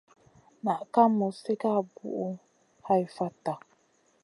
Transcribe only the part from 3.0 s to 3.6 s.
fata.